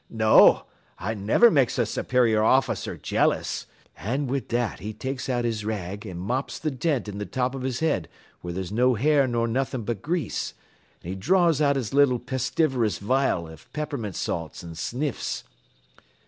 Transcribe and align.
No, 0.09 0.65
I 0.97 1.13
never 1.13 1.51
makes 1.51 1.77
a 1.77 1.85
superior 1.85 2.41
officer 2.43 2.97
jealous;' 2.97 3.67
an' 3.95 4.25
wid 4.25 4.49
that 4.49 4.79
he 4.79 4.93
takes 4.93 5.29
out 5.29 5.45
his 5.45 5.63
rag 5.63 6.07
an' 6.07 6.17
mops 6.17 6.57
th' 6.57 6.75
dent 6.79 7.07
in 7.07 7.19
th' 7.19 7.31
top 7.31 7.53
av 7.53 7.61
his 7.61 7.81
head 7.81 8.09
where 8.41 8.51
there's 8.51 8.71
no 8.71 8.95
hair 8.95 9.27
nor 9.27 9.47
nothin' 9.47 9.83
but 9.83 10.01
grease, 10.01 10.55
an' 11.03 11.09
he 11.11 11.15
draws 11.15 11.61
out 11.61 11.75
his 11.75 11.93
little 11.93 12.17
pestiverous 12.17 12.97
vial 12.97 13.47
av 13.47 13.71
peppermint 13.73 14.15
salts 14.15 14.63
an' 14.63 14.73
sniffs. 14.73 15.43